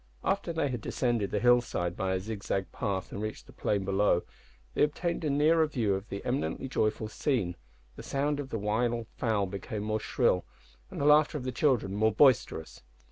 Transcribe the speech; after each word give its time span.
After 0.23 0.51
they 0.51 0.69
had 0.69 0.81
descended 0.81 1.29
the 1.29 1.39
hill 1.39 1.61
side 1.61 1.95
by 1.95 2.15
a 2.15 2.19
zigzag 2.19 2.71
path, 2.71 3.11
and 3.11 3.21
reached 3.21 3.45
the 3.45 3.53
plain 3.53 3.85
below, 3.85 4.23
they 4.73 4.81
obtained 4.81 5.23
a 5.23 5.29
nearer 5.29 5.67
view 5.67 5.93
of 5.93 6.09
the 6.09 6.25
eminently 6.25 6.67
joyful 6.67 7.07
scene, 7.07 7.55
the 7.95 8.01
sound 8.01 8.39
of 8.39 8.49
the 8.49 8.57
wild 8.57 9.05
fowl 9.15 9.45
became 9.45 9.83
more 9.83 9.99
shrill, 9.99 10.43
and 10.89 10.99
the 10.99 11.05
laughter 11.05 11.37
of 11.37 11.43
the 11.43 11.51
children 11.51 11.93
more 11.93 12.11
boisterous. 12.11 12.81